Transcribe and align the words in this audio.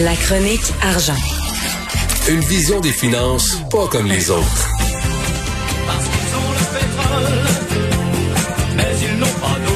La 0.00 0.14
chronique 0.14 0.72
argent. 0.80 1.16
Une 2.28 2.38
vision 2.40 2.78
des 2.80 2.92
finances 2.92 3.58
pas 3.68 3.88
comme 3.88 4.06
les 4.06 4.30
autres. 4.30 4.68
Parce 5.86 6.04
qu'ils 6.04 6.36
ont 6.36 6.52
le 6.52 6.64
pétrole, 6.78 7.26
mais 8.76 8.94
ils 9.02 9.18
n'ont 9.18 9.26
pas 9.40 9.56
d'eau. 9.66 9.72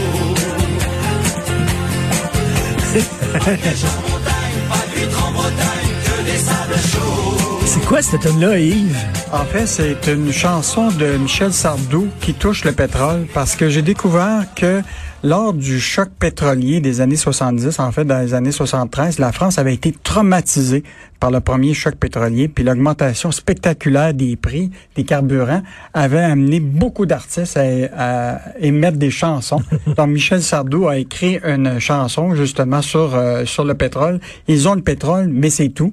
C'est 7.67 7.85
quoi 7.87 8.03
cette 8.03 8.21
tune-là, 8.21 8.59
Yves? 8.59 8.97
En 9.33 9.45
fait, 9.45 9.67
c'est 9.67 10.07
une 10.07 10.33
chanson 10.33 10.89
de 10.93 11.17
Michel 11.17 11.53
Sardou 11.53 12.07
qui 12.21 12.35
touche 12.35 12.65
le 12.65 12.71
pétrole 12.73 13.27
parce 13.35 13.57
que 13.57 13.69
j'ai 13.69 13.83
découvert 13.83 14.45
que 14.55 14.83
lors 15.23 15.53
du 15.53 15.79
choc 15.79 16.09
pétrolier 16.19 16.81
des 16.81 17.01
années 17.01 17.17
70, 17.17 17.79
en 17.79 17.93
fait, 17.93 18.05
dans 18.05 18.21
les 18.21 18.35
années 18.35 18.53
73, 18.53 19.19
la 19.19 19.33
France 19.33 19.59
avait 19.59 19.75
été 19.75 19.93
traumatisée 19.93 20.83
par 21.21 21.31
le 21.31 21.41
premier 21.41 21.75
choc 21.75 21.95
pétrolier, 21.95 22.49
puis 22.49 22.65
l'augmentation 22.65 23.31
spectaculaire 23.31 24.15
des 24.15 24.35
prix 24.35 24.71
des 24.97 25.05
carburants 25.05 25.63
avait 25.95 26.19
amené 26.19 26.59
beaucoup 26.59 27.07
d'artistes 27.07 27.57
à, 27.57 28.35
à 28.35 28.41
émettre 28.59 28.99
des 28.99 29.11
chansons. 29.11 29.63
Donc, 29.97 30.09
Michel 30.09 30.43
Sardou 30.43 30.89
a 30.89 30.99
écrit 30.99 31.39
une 31.45 31.79
chanson 31.79 32.35
justement 32.35 32.83
sur, 32.83 33.15
euh, 33.15 33.45
sur 33.45 33.65
le 33.65 33.75
pétrole. 33.75 34.19
Ils 34.49 34.69
ont 34.69 34.75
le 34.75 34.83
pétrole, 34.83 35.29
mais 35.29 35.51
c'est 35.51 35.69
tout. 35.69 35.93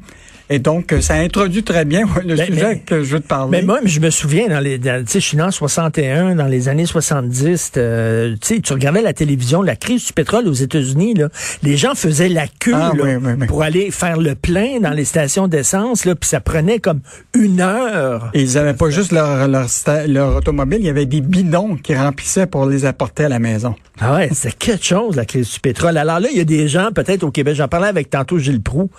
Et 0.52 0.58
donc, 0.58 0.94
euh, 0.94 1.00
ça 1.02 1.14
introduit 1.14 1.62
très 1.64 1.86
bien 1.86 2.06
le 2.26 2.36
Ben, 2.36 2.46
sujet 2.48 2.68
mais- 2.70 2.80
que 2.80 3.04
je 3.04 3.14
veux 3.16 3.20
te 3.20 3.28
parler. 3.28 3.52
Mais 3.52 3.62
moi, 3.62 3.80
je 3.86 4.00
me 4.00 4.10
souviens, 4.10 4.48
dans 4.48 4.60
les, 4.60 4.80
tu 4.80 4.88
sais, 5.06 5.20
je 5.20 5.26
suis 5.26 5.38
né 5.38 5.44
en 5.44 5.52
61, 5.52 6.34
dans 6.34 6.48
les 6.48 6.70
années 6.70 6.88
70, 6.88 7.74
euh, 7.78 8.36
tu 8.42 8.56
sais, 8.56 8.60
tu 8.62 8.74
regardais 8.74 9.04
la 9.04 9.14
télévision, 9.14 9.62
la 9.62 9.76
crise 9.76 10.08
du 10.08 10.14
pétrole 10.14 10.48
aux 10.48 10.54
États-Unis, 10.54 11.14
là, 11.14 11.30
les 11.62 11.78
gens 11.78 11.94
faisaient 11.94 12.30
la 12.30 12.48
queue 12.48 12.74
Ah, 12.74 12.92
là, 12.96 13.04
oui, 13.04 13.16
oui, 13.22 13.32
oui. 13.42 13.46
pour 13.48 13.62
aller 13.62 13.92
faire 13.92 14.18
le 14.18 14.34
plein 14.34 14.80
dans 14.80 14.90
les 14.90 15.06
stations 15.06 15.48
d'essence, 15.48 16.06
là, 16.06 16.16
puis 16.16 16.28
ça 16.28 16.40
prenait 16.40 16.80
comme 16.80 17.02
une 17.36 17.62
heure. 17.62 18.32
Et 18.34 18.42
ils 18.42 18.58
avaient 18.58 18.74
pas 18.74 18.90
juste 18.90 19.12
leur, 19.12 19.48
leur, 19.48 19.68
leur 20.08 20.36
automobile, 20.38 20.80
il 20.82 20.86
y 20.86 20.90
avait 20.90 21.06
des 21.06 21.22
bidons 21.22 21.76
qui 21.76 21.94
remplissaient 21.96 22.48
pour 22.48 22.66
les 22.66 22.86
apporter 22.86 23.26
à 23.26 23.30
la 23.30 23.38
maison. 23.40 23.76
Ah 24.00 24.16
ouais, 24.16 24.30
c'est 24.34 24.58
quelque 24.58 24.84
chose, 24.86 25.16
la 25.16 25.26
crise 25.26 25.54
du 25.54 25.60
pétrole. 25.60 25.96
Alors 25.98 26.20
là, 26.20 26.28
il 26.32 26.38
y 26.38 26.42
a 26.42 26.46
des 26.46 26.68
gens, 26.68 26.90
peut-être 26.92 27.24
au 27.24 27.30
Québec, 27.30 27.54
j'en 27.56 27.68
parlais 27.68 27.88
avec 27.88 28.10
tantôt 28.10 28.40
Gilles 28.40 28.62
Proux, 28.64 28.90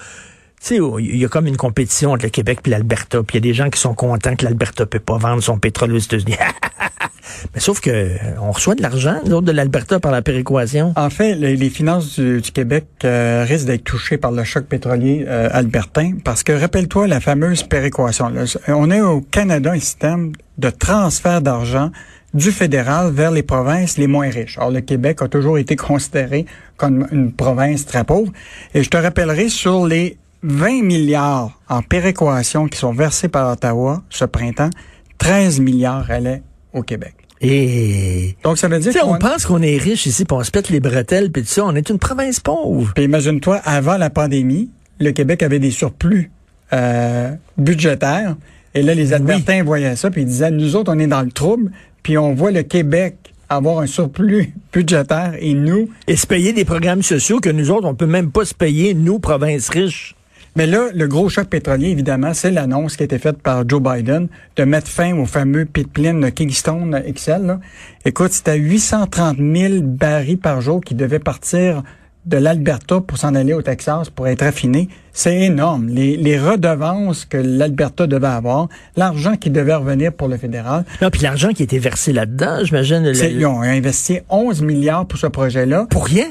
tu 0.63 0.77
sais, 0.77 0.81
il 0.99 1.17
y 1.17 1.25
a 1.25 1.29
comme 1.29 1.47
une 1.47 1.57
compétition 1.57 2.13
entre 2.13 2.25
le 2.25 2.31
Québec 2.31 2.61
et 2.67 2.71
l'Alberta, 2.71 3.23
puis 3.23 3.39
il 3.39 3.45
y 3.45 3.49
a 3.49 3.51
des 3.51 3.55
gens 3.55 3.71
qui 3.71 3.81
sont 3.81 3.95
contents 3.95 4.37
que 4.37 4.45
l'Alberta 4.45 4.85
peut 4.85 5.01
pas 5.01 5.17
vendre 5.17 5.43
son 5.43 5.59
pétrole 5.59 5.93
aux 5.95 5.99
États-Unis. 5.99 6.37
Mais 7.55 7.61
sauf 7.61 7.81
que 7.81 7.91
euh, 7.91 8.17
on 8.43 8.51
reçoit 8.51 8.75
de 8.75 8.83
l'argent, 8.83 9.21
nous 9.25 9.33
autres, 9.33 9.47
de 9.47 9.53
l'Alberta 9.53 10.01
par 10.01 10.13
la 10.13 10.21
péréquation. 10.21 10.93
En 10.97 11.09
fait, 11.09 11.35
les, 11.35 11.71
finances 11.71 12.19
du, 12.19 12.43
Québec 12.53 12.87
euh, 13.05 13.45
risquent 13.49 13.67
d'être 13.67 13.85
touchées 13.85 14.19
par 14.19 14.33
le 14.33 14.45
choc 14.45 14.67
pétrolier 14.67 15.25
euh, 15.27 15.49
albertain 15.53 16.15
parce 16.25 16.43
que 16.43 16.53
rappelle-toi 16.53 17.07
la 17.07 17.21
fameuse 17.21 17.63
péréquation. 17.63 18.29
là. 18.29 18.45
On 18.69 18.91
est 18.91 19.01
au 19.01 19.21
Canada 19.21 19.73
un 19.73 19.79
système 19.79 20.33
de 20.59 20.71
transfert 20.71 21.41
d'argent 21.41 21.91
du 22.35 22.53
fédéral 22.53 23.11
vers 23.13 23.31
les 23.31 23.43
provinces 23.43 23.99
les 23.99 24.07
moins 24.07 24.31
riches. 24.31 24.57
Alors 24.59 24.71
le 24.71 24.81
Québec 24.81 25.21
a 25.23 25.29
toujours 25.29 25.59
été 25.59 25.77
considéré 25.77 26.47
comme 26.77 27.07
une 27.11 27.33
province 27.33 27.87
très 27.87 28.05
pauvre. 28.05 28.33
Et 28.75 28.83
je 28.83 28.91
te 28.91 28.97
rappellerai 28.97 29.49
sur 29.49 29.87
les 29.87 30.17
20 30.43 30.83
milliards 30.83 31.61
en 31.69 31.83
péréquation 31.83 32.67
qui 32.67 32.79
sont 32.79 32.93
versés 32.93 33.29
par 33.29 33.53
Ottawa 33.53 34.03
ce 34.11 34.25
printemps, 34.25 34.71
13 35.19 35.61
milliards 35.61 36.11
allaient 36.11 36.43
au 36.73 36.83
Québec. 36.83 37.15
Et 37.43 38.37
Donc 38.45 38.59
ça 38.59 38.69
veut 38.69 38.79
dire 38.79 38.93
sais, 38.93 39.03
on 39.03 39.13
qu'on 39.13 39.19
pense 39.19 39.47
qu'on 39.47 39.63
est 39.63 39.79
riche 39.79 40.07
ici, 40.07 40.25
puis 40.25 40.37
on 40.37 40.45
se 40.45 40.51
pète 40.51 40.69
les 40.69 40.81
bretelles, 40.81 41.31
puis 41.31 41.43
tout 41.43 41.49
ça. 41.49 41.65
On 41.65 41.75
est 41.75 41.89
une 41.89 41.99
province 41.99 42.41
pauvre. 42.41 42.93
Puis 42.95 43.05
imagine-toi, 43.05 43.61
avant 43.65 43.97
la 43.97 44.11
pandémie, 44.11 44.71
le 44.99 45.13
Québec 45.13 45.43
avait 45.43 45.59
des 45.59 45.71
surplus 45.71 46.31
euh, 46.73 47.33
budgétaires. 47.57 48.37
Et 48.75 48.83
là, 48.83 48.95
les 48.95 49.13
Albertains 49.13 49.65
voyaient 49.65 49.97
ça, 49.97 50.11
puis 50.11 50.23
ils 50.23 50.27
disaient, 50.27 50.51
nous 50.51 50.77
autres, 50.77 50.93
on 50.95 50.99
est 50.99 51.07
dans 51.07 51.23
le 51.23 51.33
trouble, 51.33 51.73
puis 52.03 52.19
on 52.19 52.35
voit 52.35 52.51
le 52.51 52.63
Québec 52.63 53.17
avoir 53.49 53.81
un 53.81 53.87
surplus 53.87 54.55
budgétaire, 54.73 55.35
et 55.41 55.55
nous... 55.55 55.89
Et 56.07 56.17
se 56.17 56.27
payer 56.27 56.53
des 56.53 56.65
programmes 56.65 57.03
sociaux 57.03 57.41
que 57.41 57.51
nous 57.51 57.71
autres, 57.71 57.89
on 57.89 57.95
peut 57.95 58.07
même 58.07 58.31
pas 58.31 58.45
se 58.45 58.55
payer, 58.55 58.95
nous, 58.95 59.19
province 59.19 59.71
riche. 59.71 60.15
Mais 60.61 60.67
là, 60.67 60.89
le 60.93 61.09
gros 61.09 61.31
choc 61.31 61.47
pétrolier, 61.49 61.89
évidemment, 61.89 62.35
c'est 62.35 62.51
l'annonce 62.51 62.99
qui 62.99 63.03
a 63.03 63.07
été 63.07 63.19
faite 63.19 63.41
par 63.41 63.67
Joe 63.67 63.81
Biden 63.81 64.29
de 64.57 64.65
mettre 64.65 64.89
fin 64.89 65.17
au 65.17 65.25
fameux 65.25 65.65
pipeline 65.65 66.21
de 66.21 66.29
Kingston 66.29 66.91
XL. 67.15 67.47
Là. 67.47 67.61
Écoute, 68.05 68.33
c'était 68.33 68.59
830 68.59 69.39
000 69.39 69.83
barils 69.85 70.37
par 70.37 70.61
jour 70.61 70.83
qui 70.83 70.95
devaient 70.95 71.19
partir 71.19 71.83
de 72.27 72.37
l'Alberta 72.37 73.01
pour 73.01 73.17
s'en 73.17 73.35
aller 73.35 73.55
au 73.55 73.63
Texas 73.63 74.11
pour 74.11 74.29
être 74.29 74.43
affinés. 74.43 74.91
C'est 75.13 75.41
énorme. 75.41 75.89
Les, 75.89 76.17
les 76.17 76.39
redevances 76.39 77.25
que 77.25 77.37
l'Alberta 77.37 78.07
devait 78.07 78.27
avoir, 78.29 78.69
l'argent 78.97 79.37
qui 79.37 79.51
devait 79.51 79.75
revenir 79.75 80.13
pour 80.13 80.29
le 80.29 80.37
fédéral, 80.37 80.85
Non, 81.03 81.11
puis 81.11 81.23
l'argent 81.23 81.51
qui 81.51 81.63
était 81.65 81.79
versé 81.79 82.13
là-dedans, 82.13 82.59
j'imagine. 82.65 83.03
le- 83.03 83.31
ils 83.31 83.47
ont 83.47 83.61
investi 83.63 84.21
11 84.29 84.63
milliards 84.63 85.07
pour 85.07 85.19
ce 85.19 85.27
projet-là. 85.27 85.87
Pour 85.91 86.07
rien? 86.07 86.27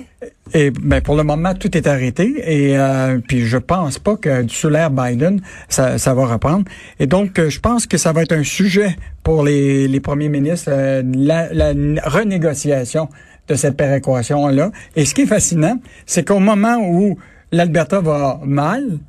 Et 0.53 0.71
ben 0.71 0.99
pour 1.01 1.15
le 1.15 1.23
moment, 1.23 1.53
tout 1.53 1.77
est 1.77 1.87
arrêté. 1.87 2.33
Et 2.45 2.77
euh, 2.77 3.19
puis 3.25 3.45
je 3.45 3.57
pense 3.57 3.99
pas 3.99 4.15
que 4.17 4.45
sous 4.47 4.67
l'ère 4.69 4.89
Biden, 4.91 5.41
ça, 5.69 5.97
ça 5.97 6.13
va 6.13 6.25
reprendre. 6.25 6.65
Et 6.99 7.05
donc, 7.07 7.37
euh, 7.39 7.49
je 7.49 7.59
pense 7.59 7.85
que 7.85 7.97
ça 7.97 8.11
va 8.11 8.23
être 8.23 8.33
un 8.33 8.43
sujet 8.43 8.95
pour 9.23 9.43
les, 9.43 9.87
les 9.87 9.99
premiers 9.99 10.27
ministres, 10.29 10.69
euh, 10.73 11.03
la, 11.15 11.53
la 11.53 11.73
renégociation 12.03 13.09
de 13.47 13.55
cette 13.55 13.77
péréquation-là. 13.77 14.71
Et 14.95 15.05
ce 15.05 15.13
qui 15.13 15.21
est 15.21 15.25
fascinant, 15.27 15.79
c'est 16.05 16.27
qu'au 16.27 16.39
moment 16.39 16.77
où 16.81 17.17
l'Alberta 17.51 18.01
va 18.01 18.39
mal, 18.45 18.99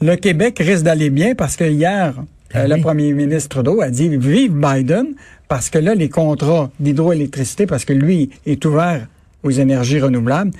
le 0.00 0.16
Québec 0.16 0.58
risque 0.60 0.84
d'aller 0.84 1.10
bien 1.10 1.34
parce 1.34 1.56
que 1.56 1.64
hier, 1.64 2.14
euh, 2.54 2.66
le 2.66 2.80
premier 2.80 3.12
ministre 3.12 3.48
Trudeau 3.48 3.80
a 3.80 3.90
dit 3.90 4.08
vive 4.16 4.52
Biden 4.52 5.14
parce 5.48 5.70
que 5.70 5.78
là, 5.78 5.94
les 5.94 6.08
contrats 6.08 6.70
d'hydroélectricité, 6.80 7.66
parce 7.66 7.84
que 7.84 7.92
lui 7.92 8.30
est 8.46 8.64
ouvert 8.64 9.06
aux 9.42 9.50
énergies 9.50 10.00
renouvelables, 10.00 10.52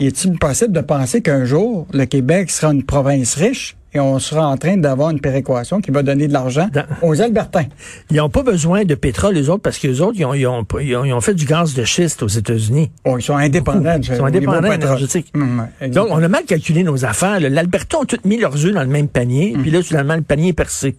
est-il 0.00 0.38
possible 0.38 0.72
de 0.72 0.80
penser 0.80 1.22
qu'un 1.22 1.44
jour, 1.44 1.86
le 1.92 2.04
Québec 2.06 2.50
sera 2.50 2.72
une 2.72 2.82
province 2.82 3.34
riche? 3.34 3.76
Et 3.94 4.00
on 4.00 4.18
sera 4.18 4.46
en 4.48 4.56
train 4.56 4.76
d'avoir 4.76 5.10
une 5.10 5.20
péréquation 5.20 5.80
qui 5.80 5.90
va 5.90 6.02
donner 6.02 6.28
de 6.28 6.32
l'argent 6.32 6.68
Dans- 6.72 6.84
aux 7.02 7.20
Albertains? 7.20 7.66
Ils 8.10 8.16
n'ont 8.16 8.28
pas 8.30 8.42
besoin 8.42 8.84
de 8.84 8.94
pétrole, 8.94 9.34
les 9.34 9.48
autres, 9.48 9.62
parce 9.62 9.78
que 9.78 9.86
les 9.88 10.00
autres, 10.00 10.14
ils 10.18 10.24
ont, 10.24 10.34
ils 10.34 10.46
ont, 10.46 10.66
ils 10.80 10.96
ont- 10.96 11.04
ils 11.04 11.12
ont 11.12 11.20
fait 11.20 11.34
du 11.34 11.44
gaz 11.44 11.74
de 11.74 11.84
schiste 11.84 12.22
aux 12.22 12.28
États-Unis. 12.28 12.90
Oh, 13.04 13.18
ils 13.18 13.22
sont 13.22 13.36
indépendants. 13.36 13.96
Ils 13.98 14.04
sont 14.16 14.24
indépendants 14.24 14.72
énergétiques. 14.72 15.32
Hum, 15.34 15.66
Donc, 15.88 16.08
on 16.10 16.22
a 16.22 16.28
mal 16.28 16.44
calculé 16.44 16.82
nos 16.82 17.04
affaires. 17.04 17.38
L'Alberta 17.40 17.98
ont 17.98 18.04
tous 18.04 18.18
mis 18.24 18.38
leurs 18.38 18.64
œufs 18.64 18.72
dans 18.72 18.82
le 18.82 18.88
même 18.88 19.08
panier, 19.08 19.54
puis 19.60 19.70
là, 19.70 19.82
finalement, 19.82 20.16
le 20.16 20.22
panier 20.22 20.48
est 20.48 20.52
percé. 20.54 20.96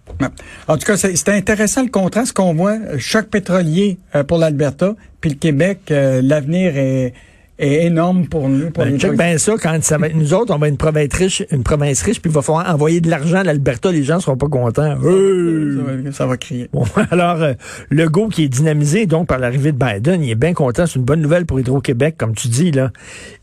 En 0.67 0.77
tout 0.77 0.85
cas, 0.85 0.97
c'est 0.97 1.15
c'est 1.15 1.29
intéressant 1.29 1.83
le 1.83 1.89
contraste 1.89 2.33
qu'on 2.33 2.53
voit. 2.53 2.73
euh, 2.73 2.97
Choc 2.99 3.25
pétrolier 3.27 3.97
euh, 4.15 4.23
pour 4.23 4.37
l'Alberta, 4.37 4.95
puis 5.21 5.31
le 5.31 5.35
Québec, 5.37 5.79
euh, 5.91 6.21
l'avenir 6.23 6.77
est, 6.77 7.13
est 7.59 7.85
énorme 7.85 8.27
pour 8.27 8.49
nous. 8.49 8.71
Pour 8.71 8.83
Ben, 8.83 8.99
check 8.99 9.15
bien 9.15 9.37
ça, 9.37 9.53
quand 9.61 9.83
ça 9.83 9.97
va 9.97 10.07
être 10.07 10.15
nous 10.15 10.33
autres, 10.33 10.53
on 10.53 10.57
va 10.57 10.67
être 10.67 10.71
une 10.71 10.77
province 10.77 11.13
riche, 11.13 11.43
une 11.51 11.63
province 11.63 12.01
riche, 12.01 12.19
puis 12.19 12.31
il 12.31 12.33
va 12.33 12.41
falloir 12.41 12.73
envoyer 12.73 12.99
de 12.99 13.09
l'argent 13.09 13.37
à 13.37 13.43
l'Alberta, 13.43 13.91
les 13.91 14.03
gens 14.03 14.19
seront 14.19 14.37
pas 14.37 14.47
contents. 14.47 14.95
Ça, 14.95 14.95
va, 14.95 16.11
ça 16.11 16.25
va 16.25 16.37
crier. 16.37 16.69
Bon, 16.73 16.83
alors, 17.11 17.41
euh, 17.41 17.53
Legault 17.91 18.29
qui 18.29 18.45
est 18.45 18.49
dynamisé 18.49 19.05
donc 19.05 19.27
par 19.27 19.37
l'arrivée 19.37 19.71
de 19.71 19.77
Biden, 19.77 20.23
il 20.23 20.31
est 20.31 20.35
bien 20.35 20.53
content. 20.53 20.85
C'est 20.87 20.95
une 20.95 21.05
bonne 21.05 21.21
nouvelle 21.21 21.45
pour 21.45 21.59
Hydro-Québec, 21.59 22.15
comme 22.17 22.33
tu 22.33 22.47
dis. 22.47 22.71
là. 22.71 22.91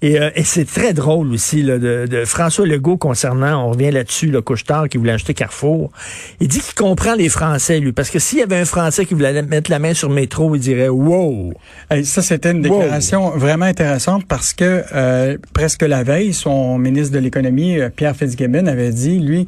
Et, 0.02 0.20
euh, 0.20 0.30
et 0.34 0.42
c'est 0.44 0.64
très 0.64 0.92
drôle 0.92 1.32
aussi 1.32 1.62
là, 1.62 1.78
de, 1.78 2.06
de 2.06 2.24
François 2.24 2.66
Legault 2.66 2.96
concernant, 2.96 3.64
on 3.66 3.70
revient 3.70 3.92
là-dessus, 3.92 4.26
le 4.26 4.42
Couchetard 4.42 4.88
qui 4.88 4.98
voulait 4.98 5.12
acheter 5.12 5.34
Carrefour. 5.34 5.92
Il 6.40 6.48
dit 6.48 6.60
qu'il 6.60 6.74
comprend 6.74 7.14
les 7.14 7.28
Français, 7.28 7.78
lui, 7.78 7.92
parce 7.92 8.10
que 8.10 8.18
s'il 8.18 8.38
y 8.38 8.42
avait 8.42 8.58
un 8.58 8.64
Français 8.64 9.06
qui 9.06 9.14
voulait 9.14 9.42
mettre 9.42 9.70
la 9.70 9.78
main 9.78 9.94
sur 9.94 10.08
le 10.08 10.14
métro, 10.14 10.54
il 10.56 10.60
dirait 10.60 10.88
«Wow! 10.88 11.52
Hey, 11.90 12.04
ça, 12.04 12.22
c'était 12.22 12.50
une 12.50 12.62
déclaration 12.62 13.30
vraiment 13.30 13.66
intéressante 13.66 13.99
parce 14.28 14.52
que 14.52 14.84
euh, 14.94 15.38
presque 15.52 15.82
la 15.82 16.02
veille, 16.02 16.32
son 16.32 16.78
ministre 16.78 17.14
de 17.14 17.18
l'économie, 17.18 17.78
euh, 17.78 17.90
Pierre 17.90 18.16
Fitzgibbon, 18.16 18.66
avait 18.66 18.92
dit, 18.92 19.18
lui, 19.18 19.46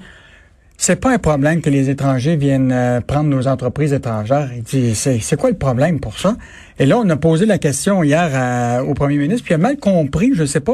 c'est 0.77 0.97
pas 0.97 1.11
un 1.11 1.19
problème 1.19 1.61
que 1.61 1.71
les 1.71 1.91
étrangers 1.91 2.37
viennent 2.37 2.73
euh, 2.73 3.01
prendre 3.01 3.29
nos 3.29 3.47
entreprises 3.47 3.93
étrangères. 3.93 4.51
Il 4.57 4.63
dit, 4.63 4.95
c'est 4.95 5.21
c'est 5.21 5.37
quoi 5.37 5.51
le 5.51 5.57
problème 5.57 6.01
pour 6.01 6.19
ça? 6.19 6.37
Et 6.83 6.85
là, 6.85 6.99
on 6.99 7.09
a 7.11 7.17
posé 7.17 7.47
la 7.47 7.59
question 7.59 8.03
hier 8.03 8.83
au 8.85 8.93
premier 8.95 9.17
ministre, 9.17 9.45
puis 9.45 9.53
il 9.53 9.55
a 9.55 9.59
mal 9.59 9.77
compris, 9.77 10.33
je 10.35 10.45
sais 10.45 10.59
pas, 10.59 10.73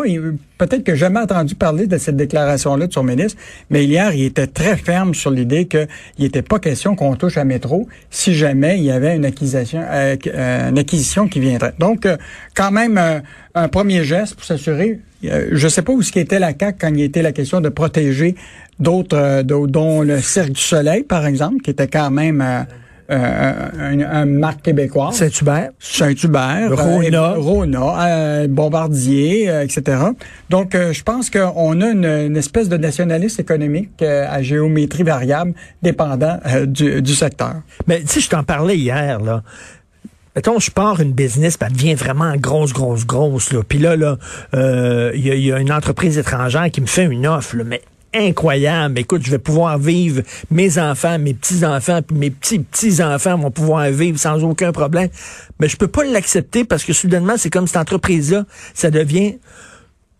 peut-être 0.57 0.83
que 0.83 0.95
jamais 0.95 1.21
entendu 1.21 1.55
parler 1.55 1.87
de 1.87 1.99
cette 1.99 2.17
déclaration-là 2.17 2.87
de 2.87 2.93
son 2.95 3.03
ministre, 3.03 3.39
mais 3.69 3.85
hier, 3.85 4.15
il 4.15 4.25
était 4.25 4.47
très 4.47 4.79
ferme 4.79 5.13
sur 5.13 5.31
l'idée 5.31 5.67
qu'il 5.67 5.87
n'était 6.19 6.41
pas 6.41 6.61
question 6.61 6.97
qu'on 6.97 7.15
touche 7.15 7.37
à 7.37 7.45
métro 7.45 7.89
si 8.09 8.33
jamais 8.33 8.79
il 8.79 8.85
y 8.85 8.91
avait 8.91 9.17
une 9.17 9.27
acquisition, 9.27 9.85
euh, 9.87 10.17
une 10.71 10.79
acquisition 10.79 11.29
qui 11.29 11.41
viendrait. 11.41 11.75
Donc, 11.79 12.07
euh, 12.07 12.17
quand 12.55 12.71
même, 12.71 12.97
euh, 12.97 13.21
un 13.55 13.69
premier 13.69 14.03
geste 14.03 14.35
pour 14.35 14.45
s'assurer. 14.45 15.01
Je 15.23 15.69
sais 15.69 15.83
pas 15.83 15.93
où 15.93 16.01
ce 16.01 16.11
qui 16.11 16.21
était 16.21 16.39
la 16.39 16.55
CAQ 16.59 16.79
quand 16.81 16.89
il 16.95 17.03
était 17.03 17.21
la 17.21 17.33
question 17.33 17.61
de 17.61 17.69
protéger 17.69 18.35
d'autres, 18.81 19.43
d'au- 19.43 19.67
dont 19.67 20.01
le 20.01 20.21
Cirque 20.21 20.53
du 20.53 20.61
Soleil, 20.63 21.03
par 21.03 21.27
exemple, 21.27 21.61
qui 21.61 21.71
était 21.71 21.87
quand 21.89 22.11
même 22.11 22.43
un, 23.17 24.01
un 24.01 24.25
marque 24.27 24.63
québécoise. 24.63 25.15
Saint-Hubert. 25.17 25.71
Saint-Hubert, 25.79 26.71
Rona. 26.77 27.33
euh, 27.33 27.39
Rona, 27.39 28.07
euh, 28.07 28.49
Bombardier, 28.49 29.49
euh, 29.51 29.63
etc. 29.65 29.99
Donc, 30.51 30.75
euh, 30.75 30.93
je 30.93 31.03
pense 31.03 31.31
qu'on 31.31 31.81
a 31.81 31.87
une, 31.91 32.05
une 32.05 32.37
espèce 32.37 32.69
de 32.69 32.77
nationalisme 32.77 33.41
économique 33.41 33.91
euh, 34.03 34.27
à 34.29 34.43
géométrie 34.43 35.03
variable 35.05 35.55
dépendant 35.83 36.39
euh, 36.47 36.67
du, 36.67 37.01
du 37.03 37.15
secteur. 37.15 37.55
Mais 37.87 38.01
tu 38.01 38.07
sais, 38.09 38.21
je 38.21 38.29
t'en 38.29 38.43
parlais 38.45 38.77
hier, 38.77 39.21
là. 39.21 39.43
Mettons, 40.37 40.61
je 40.61 40.71
pars 40.71 41.01
une 41.01 41.13
business, 41.13 41.57
puis 41.57 41.67
elle 41.69 41.77
devient 41.77 41.95
vraiment 41.95 42.33
grosse, 42.37 42.73
grosse, 42.73 43.05
grosse. 43.05 43.53
Là. 43.53 43.63
Puis 43.69 43.79
là, 43.81 43.97
là, 43.97 44.19
euh, 44.55 45.11
il 45.15 45.27
y, 45.27 45.31
a- 45.31 45.35
il 45.35 45.45
y 45.45 45.53
a 45.53 45.59
une 45.59 45.73
entreprise 45.73 46.17
étrangère 46.17 46.71
qui 46.71 46.81
me 46.81 46.87
fait 46.87 47.07
une 47.07 47.27
offre, 47.27 47.57
là, 47.57 47.65
mais 47.67 47.81
incroyable. 48.15 48.99
Écoute, 48.99 49.23
je 49.25 49.31
vais 49.31 49.39
pouvoir 49.39 49.79
vivre 49.79 50.23
mes 50.51 50.79
enfants, 50.79 51.19
mes 51.19 51.35
petits-enfants, 51.35 52.03
puis 52.03 52.17
mes 52.17 52.31
petits-petits-enfants 52.31 53.39
vont 53.39 53.51
pouvoir 53.51 53.91
vivre 53.91 54.19
sans 54.19 54.43
aucun 54.45 54.73
problème. 54.73 55.09
Mais 55.61 55.69
je 55.69 55.77
peux 55.77 55.89
pas 55.89 56.05
l'accepter 56.05 56.65
parce 56.65 56.85
que 56.85 56.93
soudainement, 56.93 57.37
c'est 57.37 57.51
comme 57.51 57.67
cette 57.67 57.77
entreprise-là, 57.77 58.45
ça 58.75 58.91
devient 58.91 59.39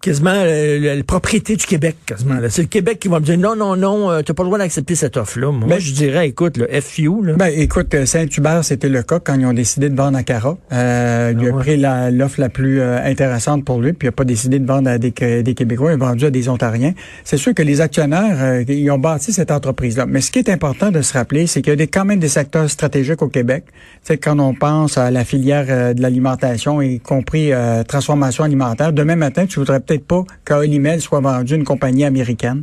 quasiment 0.01 0.33
euh, 0.35 0.79
la, 0.79 0.95
la 0.97 1.03
propriété 1.03 1.57
du 1.57 1.67
Québec, 1.67 1.97
quasiment. 2.07 2.37
C'est 2.49 2.63
le 2.63 2.69
Québec 2.69 2.99
qui 3.01 3.09
va 3.09 3.19
me 3.21 3.25
dire 3.25 3.37
non, 3.39 3.57
non, 3.57 3.77
non, 3.77 4.11
euh, 4.11 4.23
t'as 4.23 4.33
pas 4.35 4.43
le 4.45 4.49
droit 4.49 4.59
d'accepter 4.59 4.95
cette 4.95 5.17
offre-là. 5.17 5.51
Moi, 5.51 5.67
Mais- 5.69 5.81
je 5.81 5.93
dirais, 5.93 6.29
écoute, 6.29 6.57
le 6.57 6.69
FU, 6.81 7.11
là. 7.25 7.33
Ben, 7.35 7.47
écoute, 7.55 7.93
euh, 7.95 8.07
Saint-Hubert, 8.07 8.65
c'était 8.65 8.89
le 8.89 9.03
cas 9.03 9.19
quand 9.19 9.35
ils 9.39 9.45
ont 9.47 9.53
décidé 9.53 9.89
de 9.91 9.97
vendre 9.97 10.17
à 10.17 10.23
Cara. 10.23 10.57
Euh, 10.73 11.33
il 11.37 11.45
a 11.47 11.51
Ah 11.51 11.55
ouais. 11.57 11.61
pris 11.63 11.77
la- 11.77 12.11
l'offre 12.11 12.41
la, 12.41 12.49
plus 12.49 12.81
euh, 12.81 12.99
intéressante 13.05 13.65
pour 13.65 13.81
lui, 13.81 13.93
puis 13.93 14.07
il 14.07 14.09
n'a 14.09 14.13
pas 14.13 14.25
décidé 14.25 14.59
de 14.61 14.67
vendre 14.67 14.89
à 14.89 14.99
des, 14.99 15.11
Qué- 15.11 15.43
des 15.43 15.55
Québécois, 15.55 15.91
il 15.91 15.95
a 15.95 15.97
vendu 15.97 16.25
à 16.27 16.31
des 16.31 16.49
Ontariens. 16.49 16.95
C'est 17.25 17.37
sûr 17.37 17.53
que 17.53 17.63
les 17.63 17.81
actionnaires, 17.81 18.37
euh, 18.41 18.65
ils 18.69 18.91
ont 18.91 18.99
bâti 18.99 19.33
cette 19.33 19.51
entreprise-là. 19.51 20.07
Mais 20.07 20.21
ce 20.21 20.31
qui 20.31 20.39
est 20.39 20.49
important 20.49 20.91
de 20.93 21.03
se 21.03 21.13
rappeler, 21.13 21.47
c'est 21.49 21.61
qu'il 21.61 21.71
y 21.71 21.73
a 21.73 21.77
des, 21.77 21.89
quand 21.89 22.05
même 22.05 22.21
des 22.21 22.29
secteurs 22.29 22.71
stratégiques 22.71 23.21
au 23.23 23.29
Québec. 23.29 23.65
C'est 24.05 24.17
quand 24.19 24.39
on 24.39 24.55
pense 24.55 24.97
à 24.97 25.11
la 25.11 25.25
filière 25.25 25.67
euh, 25.69 25.93
de 25.93 26.03
l'alimentation, 26.03 26.81
y 26.81 27.01
compris 27.01 27.53
euh, 27.53 27.83
transformation 27.83 28.45
alimentaire. 28.45 28.93
Demain 28.93 29.17
matin, 29.17 29.45
tu 29.47 29.59
voudrais 29.59 29.81
peut-être 29.89 30.05
pas 30.07 30.25
qu'Olimel 30.45 31.01
soit 31.01 31.21
vendu 31.21 31.55
une 31.57 31.65
compagnie 31.65 32.05
américaine. 32.05 32.63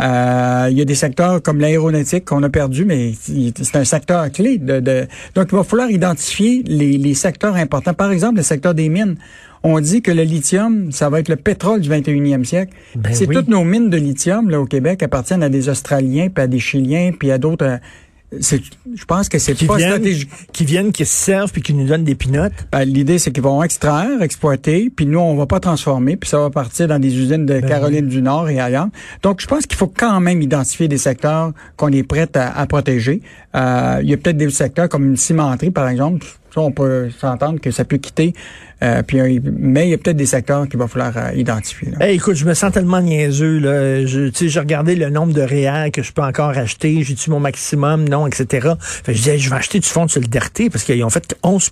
Euh, 0.00 0.68
il 0.70 0.78
y 0.78 0.80
a 0.80 0.84
des 0.84 0.94
secteurs 0.94 1.42
comme 1.42 1.60
l'aéronautique 1.60 2.24
qu'on 2.24 2.42
a 2.42 2.48
perdu, 2.48 2.84
mais 2.84 3.12
c'est 3.20 3.76
un 3.76 3.84
secteur 3.84 4.30
clé. 4.32 4.56
De, 4.58 4.80
de- 4.80 5.06
Donc, 5.34 5.48
il 5.52 5.56
va 5.56 5.64
falloir 5.64 5.90
identifier 5.90 6.62
les, 6.66 6.96
les 6.96 7.14
secteurs 7.14 7.56
importants. 7.56 7.92
Par 7.94 8.12
exemple, 8.12 8.36
le 8.36 8.42
secteur 8.42 8.72
des 8.74 8.88
mines. 8.88 9.16
On 9.62 9.78
dit 9.78 10.00
que 10.00 10.10
le 10.10 10.22
lithium, 10.22 10.90
ça 10.90 11.10
va 11.10 11.20
être 11.20 11.28
le 11.28 11.36
pétrole 11.36 11.80
du 11.82 11.90
21e 11.90 12.44
siècle. 12.44 12.72
Ben 12.96 13.12
c'est 13.12 13.28
oui. 13.28 13.34
toutes 13.34 13.48
nos 13.48 13.62
mines 13.62 13.90
de 13.90 13.98
lithium 13.98 14.48
là 14.48 14.58
au 14.58 14.64
Québec 14.64 15.02
appartiennent 15.02 15.42
à 15.42 15.50
des 15.50 15.68
Australiens, 15.68 16.28
puis 16.34 16.42
à 16.42 16.46
des 16.46 16.58
Chiliens, 16.58 17.10
puis 17.18 17.30
à 17.30 17.36
d'autres. 17.36 17.78
Je 18.32 19.04
pense 19.06 19.28
que 19.28 19.38
c'est 19.38 19.54
qui 19.54 19.66
pas 19.66 19.76
viennent, 19.76 19.90
stratégique. 19.90 20.30
qui 20.52 20.64
viennent, 20.64 20.92
qui 20.92 21.04
se 21.04 21.12
servent 21.12 21.50
puis 21.50 21.62
qui 21.62 21.74
nous 21.74 21.86
donnent 21.86 22.04
des 22.04 22.14
pinottes? 22.14 22.52
Ben, 22.70 22.84
L'idée, 22.84 23.18
c'est 23.18 23.32
qu'ils 23.32 23.42
vont 23.42 23.62
extraire, 23.62 24.22
exploiter, 24.22 24.90
puis 24.94 25.06
nous, 25.06 25.18
on 25.18 25.34
va 25.34 25.46
pas 25.46 25.58
transformer, 25.58 26.16
puis 26.16 26.30
ça 26.30 26.38
va 26.38 26.50
partir 26.50 26.86
dans 26.86 27.00
des 27.00 27.16
usines 27.16 27.44
de 27.44 27.60
Caroline 27.60 28.06
du 28.06 28.22
Nord 28.22 28.48
et 28.48 28.60
ailleurs. 28.60 28.88
Donc, 29.22 29.40
je 29.40 29.46
pense 29.46 29.66
qu'il 29.66 29.76
faut 29.76 29.92
quand 29.94 30.20
même 30.20 30.42
identifier 30.42 30.86
des 30.86 30.98
secteurs 30.98 31.52
qu'on 31.76 31.88
est 31.88 32.04
prêt 32.04 32.28
à, 32.36 32.60
à 32.60 32.66
protéger. 32.66 33.20
Euh, 33.56 33.98
il 34.02 34.08
y 34.08 34.14
a 34.14 34.16
peut-être 34.16 34.36
des 34.36 34.50
secteurs 34.50 34.88
comme 34.88 35.06
une 35.06 35.16
cimenterie, 35.16 35.70
par 35.70 35.88
exemple. 35.88 36.26
Ça, 36.54 36.60
on 36.60 36.72
peut 36.72 37.10
s'entendre 37.18 37.60
que 37.60 37.70
ça 37.70 37.84
peut 37.84 37.98
quitter. 37.98 38.34
Euh, 38.82 39.02
puis, 39.02 39.40
mais 39.40 39.88
il 39.88 39.90
y 39.90 39.94
a 39.94 39.98
peut-être 39.98 40.16
des 40.16 40.26
secteurs 40.26 40.66
qu'il 40.68 40.78
va 40.78 40.88
falloir 40.88 41.12
euh, 41.16 41.32
identifier. 41.34 41.92
Hey, 42.00 42.16
écoute, 42.16 42.34
je 42.34 42.46
me 42.46 42.54
sens 42.54 42.72
tellement 42.72 43.00
niaiseux. 43.00 43.58
Là. 43.58 44.06
Je, 44.06 44.30
j'ai 44.32 44.60
regardé 44.60 44.96
le 44.96 45.10
nombre 45.10 45.34
de 45.34 45.42
réels 45.42 45.92
que 45.92 46.02
je 46.02 46.12
peux 46.12 46.22
encore 46.22 46.50
acheter. 46.50 47.02
J'ai-tu 47.02 47.30
mon 47.30 47.40
maximum? 47.40 48.08
Non, 48.08 48.26
etc. 48.26 48.70
Fait 48.78 49.12
je 49.12 49.18
disais, 49.18 49.38
je 49.38 49.50
vais 49.50 49.56
acheter 49.56 49.80
du 49.80 49.88
fonds 49.88 50.06
de 50.06 50.10
solidarité 50.10 50.70
parce 50.70 50.84
qu'ils 50.84 51.04
ont 51.04 51.10
fait 51.10 51.36
11 51.42 51.70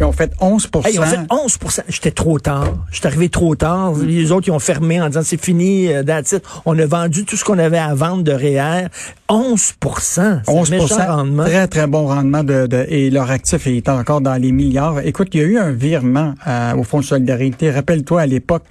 Ils 0.00 0.04
ont 0.04 0.12
fait 0.12 0.32
11 0.40 0.68
Hey, 0.84 0.94
ils 0.94 1.00
ont 1.00 1.04
fait 1.04 1.16
11% 1.28 1.80
J'étais 1.88 2.10
trop 2.12 2.38
tard. 2.38 2.74
J'étais 2.92 3.06
arrivé 3.08 3.28
trop 3.28 3.54
tard. 3.56 3.92
Les 3.96 4.30
autres, 4.32 4.48
ils 4.48 4.52
ont 4.52 4.58
fermé 4.58 5.00
en 5.00 5.08
disant 5.08 5.22
c'est 5.24 5.42
fini, 5.42 5.92
euh, 5.92 6.02
that's 6.04 6.32
it. 6.32 6.42
On 6.66 6.78
a 6.78 6.86
vendu 6.86 7.24
tout 7.24 7.36
ce 7.36 7.44
qu'on 7.44 7.58
avait 7.58 7.78
à 7.78 7.94
vendre 7.94 8.22
de 8.22 8.32
REER. 8.32 8.86
11 9.28 9.74
C'est 10.00 10.20
un 10.20 10.42
11 10.46 10.70
méchant 10.70 10.86
rendement. 11.16 11.44
Très, 11.44 11.66
très 11.68 11.86
bon 11.86 12.06
rendement 12.06 12.44
de, 12.44 12.66
de- 12.66 12.86
et 12.88 13.10
leur 13.10 13.30
actif 13.30 13.66
est 13.66 13.88
encore 13.88 14.20
dans 14.20 14.34
les 14.40 14.52
milliards. 14.52 15.00
Écoute, 15.00 15.28
il 15.32 15.40
y 15.40 15.44
a 15.44 15.46
eu 15.46 15.58
un 15.58 15.72
virement 15.72 16.34
euh, 16.46 16.74
au 16.76 16.84
Fonds 16.84 17.00
de 17.00 17.04
solidarité. 17.04 17.70
Rappelle-toi 17.70 18.20
à 18.22 18.26
l'époque, 18.26 18.64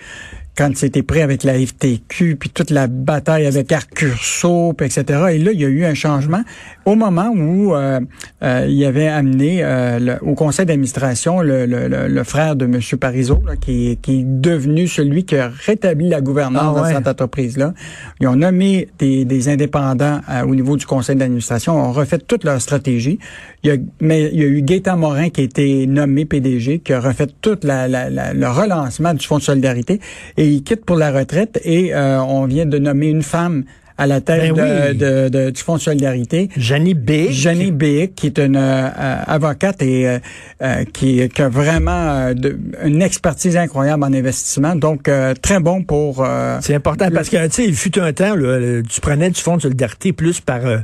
quand 0.57 0.75
c'était 0.75 1.03
prêt 1.03 1.21
avec 1.21 1.43
la 1.43 1.53
FTQ, 1.53 2.35
puis 2.37 2.49
toute 2.49 2.71
la 2.71 2.87
bataille 2.87 3.45
avec 3.45 3.71
Arcurso, 3.71 4.73
puis 4.73 4.87
etc. 4.87 5.03
Et 5.33 5.37
là, 5.37 5.51
il 5.51 5.59
y 5.61 5.65
a 5.65 5.67
eu 5.67 5.85
un 5.85 5.93
changement 5.93 6.41
au 6.85 6.95
moment 6.95 7.29
où 7.35 7.75
euh, 7.75 7.99
euh, 8.43 8.65
il 8.67 8.75
y 8.75 8.85
avait 8.85 9.07
amené 9.07 9.59
euh, 9.63 9.99
le- 9.99 10.17
au 10.23 10.33
conseil 10.35 10.65
d'administration 10.65 11.41
le, 11.41 11.65
le- 11.65 11.87
le- 12.07 12.23
frère 12.23 12.55
de 12.55 12.65
M. 12.65 12.79
Parizeau, 12.99 13.39
là, 13.45 13.55
qui, 13.55 13.91
est- 13.91 14.01
qui 14.01 14.21
est 14.21 14.23
devenu 14.25 14.87
celui 14.87 15.25
qui 15.25 15.35
a 15.35 15.49
rétabli 15.65 16.09
la 16.09 16.21
gouvernance 16.21 16.63
Ah 16.77 16.81
ouais. 16.81 16.91
dans 16.93 16.97
cette 16.97 17.07
entreprise-là. 17.07 17.73
Ils 18.19 18.27
ont 18.27 18.35
nommé 18.35 18.87
des, 18.99 19.25
des 19.25 19.49
indépendants 19.49 20.21
euh, 20.29 20.43
au 20.43 20.55
niveau 20.55 20.75
du 20.77 20.85
conseil 20.85 21.15
d'administration, 21.17 21.75
ont 21.77 21.91
refait 21.91 22.17
toute 22.19 22.43
leur 22.43 22.59
stratégie. 22.61 23.19
Il 23.63 23.69
y 23.69 23.73
a, 23.73 23.77
mais 24.01 24.29
il 24.33 24.39
y 24.39 24.43
a 24.43 24.47
eu 24.47 24.61
Gaétan 24.61 24.97
Morin 24.97 25.29
qui 25.29 25.41
a 25.41 25.43
été 25.43 25.85
nommé 25.87 26.25
PDG, 26.25 26.79
qui 26.79 26.93
a 26.93 26.99
refait 26.99 27.27
tout 27.41 27.57
la, 27.63 27.87
la- 27.87 28.09
la- 28.09 28.33
le 28.33 28.47
relancement 28.49 29.13
du 29.13 29.25
Fonds 29.25 29.37
de 29.37 29.43
solidarité 29.43 29.99
et 30.37 30.46
il 30.47 30.63
quitte 30.63 30.85
pour 30.85 30.95
la 30.95 31.11
retraite 31.11 31.59
et 31.63 31.93
euh, 31.93 32.21
on 32.21 32.45
vient 32.45 32.65
de 32.65 32.77
nommer 32.77 33.07
une 33.07 33.23
femme 33.23 33.65
à 33.97 34.05
la 34.07 34.21
tête 34.21 34.53
Ben 34.53 34.53
de- 34.53 34.61
oui. 34.91 34.97
de- 34.97 35.29
de- 35.29 35.49
du 35.49 35.61
Fonds 35.61 35.75
de 35.77 35.81
solidarité. 35.81 36.49
Jenny 36.55 36.93
B. 36.93 37.29
Jenny 37.31 37.71
Bick, 37.71 38.15
qui 38.15 38.27
est 38.27 38.37
une 38.39 38.55
euh, 38.55 38.89
avocate 39.25 39.81
et 39.81 40.07
euh, 40.07 40.19
euh, 40.61 40.83
qui, 40.93 41.27
qui 41.29 41.41
a 41.41 41.49
vraiment 41.49 41.91
euh, 41.91 42.33
de- 42.33 42.57
une 42.83 43.01
expertise 43.01 43.57
incroyable 43.57 44.03
en 44.03 44.13
investissement. 44.13 44.75
Donc, 44.75 45.07
euh, 45.07 45.33
très 45.41 45.59
bon 45.59 45.83
pour... 45.83 46.23
euh, 46.23 46.57
C'est 46.61 46.75
important 46.75 47.09
parce 47.11 47.29
que 47.29 47.43
tu 47.47 47.51
sais, 47.53 47.65
il 47.65 47.75
fut 47.75 47.97
un 47.99 48.13
temps, 48.13 48.35
là, 48.35 48.81
tu 48.87 49.01
prenais 49.01 49.29
du 49.29 49.41
fonds 49.41 49.57
de 49.57 49.61
solidarité 49.63 50.13
plus 50.13 50.39
par 50.41 50.65
euh, 50.65 50.77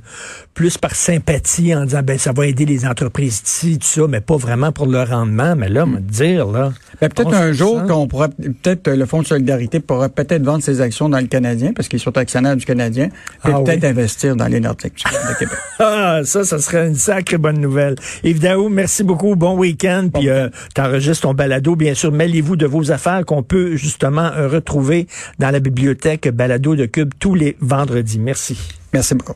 plus 0.54 0.78
par 0.78 0.96
sympathie 0.96 1.74
en 1.76 1.86
disant 1.86 2.02
ben 2.04 2.18
ça 2.18 2.32
va 2.32 2.46
aider 2.48 2.66
les 2.66 2.86
entreprises 2.86 3.42
ici, 3.46 3.78
tout 3.80 3.88
ça, 3.88 4.08
mais 4.08 4.22
pas 4.22 4.38
vraiment 4.38 4.72
pour 4.72 4.86
le 4.88 5.02
rendement. 5.04 5.56
Mais 5.56 5.70
là, 5.70 5.86
on 5.88 5.92
va 5.92 5.98
te 5.98 6.12
dire 6.12 6.48
là. 6.48 6.72
Ben, 7.02 7.10
peut-être 7.10 7.32
11%. 7.32 7.36
un 7.36 7.52
jour 7.52 7.84
qu'on 7.86 8.08
pourra, 8.08 8.30
peut-être 8.30 8.90
le 8.92 9.06
Fonds 9.06 9.22
de 9.22 9.28
solidarité 9.28 9.80
pourra 9.80 10.10
peut-être 10.10 10.44
vendre 10.44 10.64
ses 10.64 10.80
actions 10.82 11.10
dans 11.10 11.20
le 11.20 11.28
Canadien, 11.28 11.74
parce 11.76 11.88
qu'ils 11.88 12.00
sont 12.00 12.18
actionnaires 12.18 12.56
du 12.56 12.66
Canadien, 12.66 13.03
et 13.06 13.52
Ah 13.52 13.62
peut-être 13.64 13.84
oui. 13.84 13.90
investir 13.90 14.36
dans 14.36 14.48
les 14.48 14.60
Nordiques 14.60 15.04
de 15.30 15.40
Québec. 15.40 15.58
Ah, 15.80 16.22
ça, 16.24 16.44
ça 16.44 16.60
serait 16.60 16.88
une 16.88 16.96
sacrée 16.96 17.38
bonne 17.38 17.60
nouvelle. 17.60 17.96
Yves 18.24 18.40
Daou, 18.40 18.70
merci 18.70 19.04
beaucoup. 19.04 19.36
Bon 19.36 19.58
week-end. 19.58 20.08
Puis 20.14 20.30
euh, 20.30 20.50
t'enregistres 20.76 21.24
ton 21.24 21.34
balado, 21.34 21.76
bien 21.76 21.94
sûr. 21.94 22.12
Mêlez-vous 22.12 22.56
de 22.56 22.66
vos 22.66 22.92
affaires 22.92 23.26
qu'on 23.26 23.44
peut 23.44 23.76
justement 23.76 24.32
euh, 24.36 24.48
retrouver 24.48 25.08
dans 25.40 25.50
la 25.50 25.60
bibliothèque 25.60 26.30
balado 26.30 26.76
de 26.76 26.86
Cube 26.86 27.14
tous 27.20 27.36
les 27.36 27.58
vendredis. 27.60 28.20
Merci. 28.20 28.58
Merci 28.94 29.16
beaucoup. 29.16 29.36